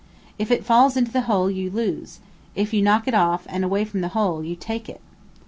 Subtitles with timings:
[0.39, 2.21] If it falls into the hole, you lose;
[2.55, 4.99] if you knock it off, and away from the hole, you take it.